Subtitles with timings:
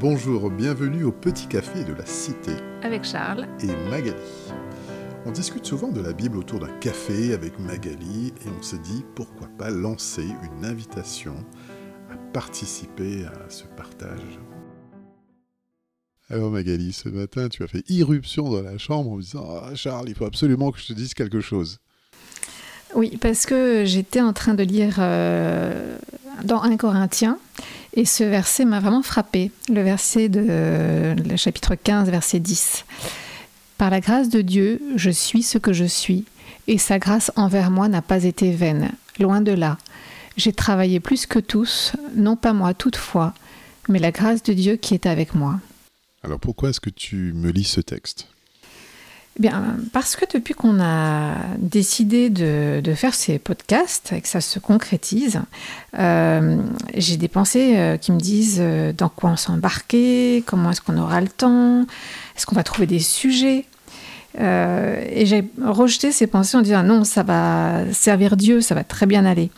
[0.00, 2.52] Bonjour, bienvenue au Petit Café de la Cité.
[2.82, 3.46] Avec Charles.
[3.60, 4.14] Et Magali.
[5.26, 9.02] On discute souvent de la Bible autour d'un café avec Magali et on se dit
[9.14, 11.34] pourquoi pas lancer une invitation
[12.12, 14.38] à participer à ce partage.
[16.28, 19.74] Alors Magali, ce matin tu as fait irruption dans la chambre en me disant ah,
[19.74, 21.78] Charles, il faut absolument que je te dise quelque chose.
[22.94, 25.96] Oui, parce que j'étais en train de lire euh,
[26.44, 27.38] dans 1 Corinthien
[27.94, 32.84] et ce verset m'a vraiment frappé, le verset de le chapitre 15, verset 10.
[33.78, 36.24] Par la grâce de Dieu, je suis ce que je suis,
[36.66, 39.78] et sa grâce envers moi n'a pas été vaine, loin de là.
[40.36, 43.32] J'ai travaillé plus que tous, non pas moi toutefois,
[43.88, 45.60] mais la grâce de Dieu qui est avec moi.
[46.22, 48.28] Alors pourquoi est-ce que tu me lis ce texte?
[49.38, 54.60] Bien, parce que depuis qu'on a décidé de, faire ces podcasts et que ça se
[54.60, 55.42] concrétise,
[55.98, 56.56] euh,
[56.94, 60.98] j'ai des pensées euh, qui me disent euh, dans quoi on s'embarquer, comment est-ce qu'on
[60.98, 61.84] aura le temps,
[62.36, 63.64] est-ce qu'on va trouver des sujets.
[64.38, 69.06] et j'ai rejeté ces pensées en disant non, ça va servir Dieu, ça va très
[69.06, 69.50] bien aller.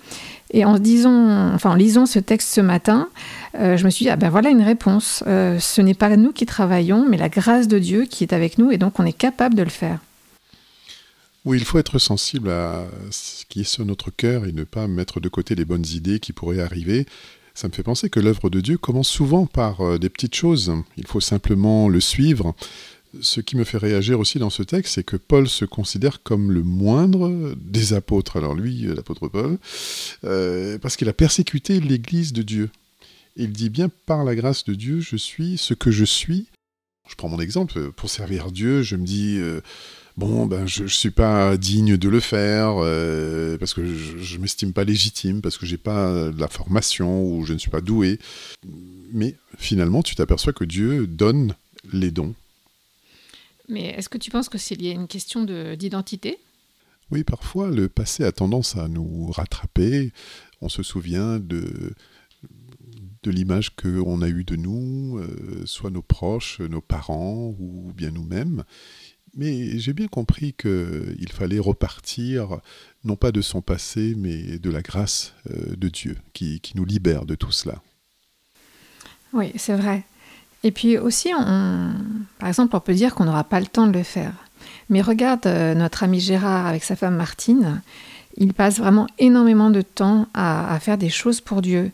[0.53, 3.09] Et en, disant, enfin, en lisant ce texte ce matin,
[3.59, 5.25] euh, je me suis dit, ah ben voilà une réponse.
[5.27, 8.59] Euh, ce n'est pas nous qui travaillons, mais la grâce de Dieu qui est avec
[8.59, 9.99] nous, et donc on est capable de le faire.
[11.45, 14.89] Oui, il faut être sensible à ce qui est sur notre cœur et ne pas
[14.89, 17.07] mettre de côté les bonnes idées qui pourraient arriver.
[17.55, 20.73] Ça me fait penser que l'œuvre de Dieu commence souvent par euh, des petites choses.
[20.97, 22.55] Il faut simplement le suivre.
[23.20, 26.53] Ce qui me fait réagir aussi dans ce texte, c'est que Paul se considère comme
[26.53, 28.36] le moindre des apôtres.
[28.36, 29.59] Alors lui, l'apôtre Paul,
[30.81, 32.70] parce qu'il a persécuté l'Église de Dieu.
[33.37, 36.47] Il dit bien par la grâce de Dieu, je suis ce que je suis.
[37.09, 39.61] Je prends mon exemple, pour servir Dieu, je me dis, euh,
[40.17, 44.42] bon, ben, je ne suis pas digne de le faire, euh, parce que je ne
[44.42, 48.19] m'estime pas légitime, parce que j'ai pas la formation, ou je ne suis pas doué.
[49.12, 51.55] Mais finalement, tu t'aperçois que Dieu donne
[51.92, 52.34] les dons.
[53.69, 56.39] Mais est-ce que tu penses que c'est lié à une question d'identité?
[57.10, 60.12] Oui, parfois, le passé a tendance à nous rattraper.
[60.60, 61.94] On se souvient de
[63.26, 68.12] de l'image qu'on a eue de nous, euh, soit nos proches, nos parents ou bien
[68.12, 68.62] nous-mêmes.
[69.34, 72.60] Mais j'ai bien compris qu'il fallait repartir,
[73.05, 77.26] non pas de son passé, mais de la grâce euh, de Dieu qui, nous libère
[77.26, 77.82] de tout cela.
[79.32, 80.05] Oui, c'est vrai.
[80.66, 81.31] Et puis aussi,
[82.41, 84.32] par exemple, on peut dire qu'on n'aura pas le temps de le faire.
[84.91, 87.81] Mais regarde euh, notre ami Gérard avec sa femme Martine,
[88.37, 91.93] il passe vraiment énormément de temps à, faire des choses pour Dieu.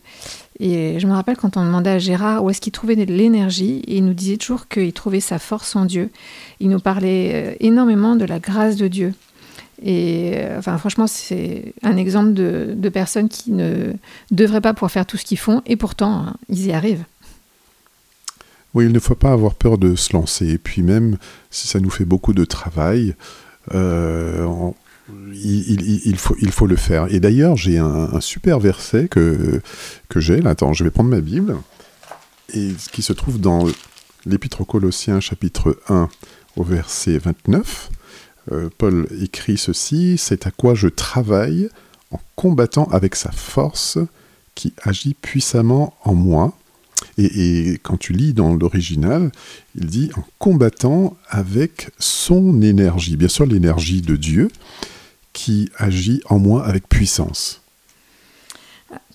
[0.59, 3.83] Et je me rappelle quand on demandait à Gérard où est-ce qu'il trouvait de l'énergie,
[3.87, 6.09] il nous disait toujours qu'il trouvait sa force en Dieu.
[6.59, 9.13] Il nous parlait euh, énormément de la grâce de Dieu.
[9.83, 13.93] Et euh, enfin, franchement, c'est un exemple de, personnes qui ne
[14.31, 17.03] devraient pas pouvoir faire tout ce qu'ils font, et pourtant, hein, ils y arrivent.
[18.73, 20.47] Oui, il ne faut pas avoir peur de se lancer.
[20.47, 21.17] Et puis même,
[21.51, 23.15] si ça nous fait beaucoup de travail,
[23.73, 24.71] euh,
[25.33, 27.13] il, faut, le faire.
[27.13, 29.61] Et d'ailleurs, j'ai un, super verset que,
[30.09, 30.45] que j'ai.
[30.45, 31.57] Attends, je vais prendre ma Bible.
[32.53, 33.65] Et qui se trouve dans
[34.25, 36.09] l'Épître aux Colossiens, chapitre 1,
[36.55, 37.89] au verset 29.
[38.51, 41.69] Euh, Paul écrit ceci C'est à quoi je travaille
[42.11, 43.97] en combattant avec sa force
[44.55, 46.53] qui agit puissamment en moi.
[47.17, 49.31] Et, quand tu lis dans l'original,
[49.75, 54.49] il dit en combattant avec son énergie, bien sûr l'énergie de Dieu,
[55.33, 57.61] qui agit en moi avec puissance.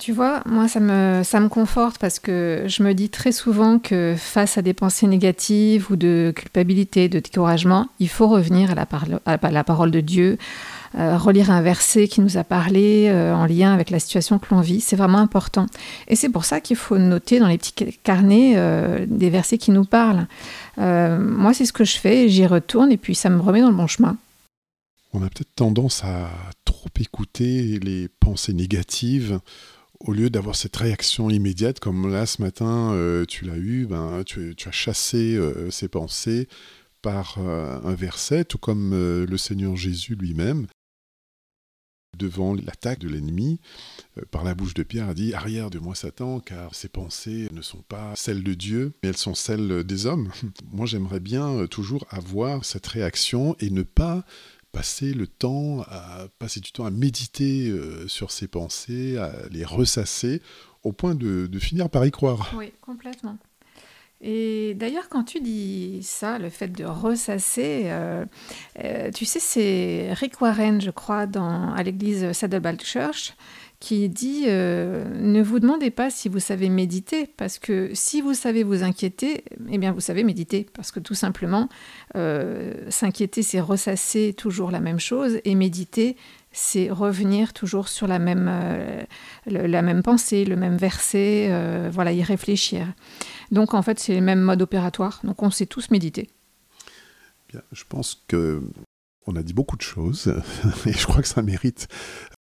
[0.01, 3.79] Tu vois, moi, ça me, ça me conforte parce que je me dis très souvent
[3.79, 8.75] que face à des pensées négatives ou de culpabilité, de découragement, il faut revenir à
[8.75, 8.87] la,
[9.27, 10.39] à la parole de Dieu,
[10.95, 14.61] relire un verset qui nous a parlé euh, en lien avec la situation que l'on
[14.61, 14.81] vit.
[14.81, 15.67] C'est vraiment important.
[16.07, 19.71] Et c'est pour ça qu'il faut noter dans les petits carnets euh, des versets qui
[19.71, 20.27] nous parlent.
[20.77, 23.77] moi, c'est ce que je fais, j'y retourne et puis ça me remet dans le
[23.77, 24.17] bon chemin
[25.15, 26.31] on a peut-être tendance à
[26.65, 29.41] trop écouter les pensées négatives
[30.01, 34.23] au lieu d'avoir cette réaction immédiate, comme là ce matin euh, tu l'as eu, ben,
[34.25, 36.49] tu, as chassé euh, ces pensées
[37.03, 40.67] par euh, un verset, tout comme le Seigneur Jésus lui-même,
[42.19, 43.61] devant l'attaque de l'ennemi,
[44.31, 47.63] par la bouche de Pierre, a dit Arrière de moi, Satan, car ces pensées ne
[47.63, 50.31] sont pas celles de Dieu, mais elles sont celles des hommes.
[50.73, 54.25] Moi, j'aimerais bien toujours avoir cette réaction et ne pas
[54.73, 59.65] passer le temps à passer du temps à méditer euh, sur ses pensées, à les
[59.65, 60.43] ressasser,
[60.83, 62.55] au point de, finir par y croire.
[62.57, 63.39] Oui, complètement.
[64.21, 68.25] Et d'ailleurs, quand tu dis ça, le fait de ressasser, euh,
[68.83, 73.35] euh, tu sais, c'est Rick Warren, je crois, dans, à l'église Saddleback Church,
[73.79, 78.35] qui dit euh, ne vous demandez pas si vous savez méditer, parce que si vous
[78.35, 81.69] savez vous inquiéter, eh bien vous savez méditer, parce que tout simplement,
[82.89, 86.17] s'inquiéter, c'est ressasser toujours la même chose, et méditer,
[86.51, 88.51] c'est revenir toujours sur la même,
[89.47, 92.85] la même pensée, le même verset, voilà, y réfléchir.
[93.51, 96.29] Donc en fait, c'est le même mode opératoire, donc on sait tous méditer.
[97.49, 98.63] Bien, je pense que
[99.27, 100.35] on a dit beaucoup de choses
[100.87, 101.89] et je crois que ça mérite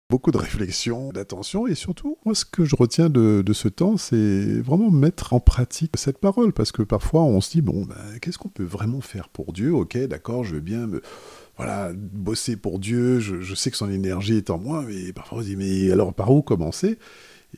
[0.09, 4.59] beaucoup de réflexion, d'attention, et surtout, moi, ce que je retiens de, ce temps, c'est
[4.59, 8.39] vraiment mettre en pratique cette parole, parce que parfois, on se dit, bon, ben, qu'est-ce
[8.39, 9.71] qu'on peut vraiment faire pour Dieu?
[9.71, 11.03] Ok, d'accord, je veux bien me,
[11.57, 15.41] voilà, bosser pour Dieu, je, sais que son énergie est en moi, mais parfois on
[15.41, 16.97] se dit, mais alors par où commencer?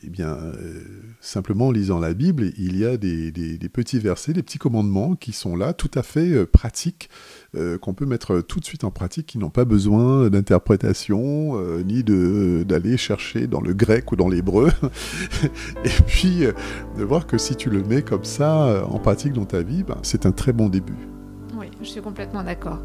[0.00, 0.80] Eh bien, euh,
[1.20, 3.30] simplement en lisant la Bible, il y a des,
[3.72, 7.10] petits versets, des petits commandements qui sont là, tout à fait euh, pratiques,
[7.54, 12.02] euh, qu'on peut mettre tout de suite en pratique, qui n'ont pas besoin d'interprétation, ni
[12.02, 14.70] d'aller chercher dans le grec ou dans l'hébreu.
[15.84, 16.44] Et puis,
[16.96, 19.98] de voir que si tu le mets comme ça en pratique dans ta vie, ben,
[20.02, 20.96] c'est un très bon début.
[21.56, 22.80] Oui, je suis complètement d'accord.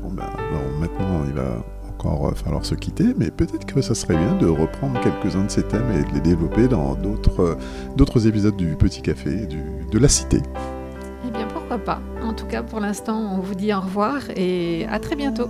[0.00, 0.30] Bon, ben,
[0.80, 1.62] maintenant, il va
[2.06, 5.62] encore falloir se quitter, mais peut-être que ça serait bien de reprendre quelques-uns de ces
[5.62, 9.46] thèmes et de les développer dans d'autres épisodes du Petit Café,
[9.90, 10.40] de la Cité.
[11.26, 12.00] Eh bien, pourquoi pas.
[12.22, 15.48] En tout cas, pour l'instant, on vous dit au revoir et à très bientôt.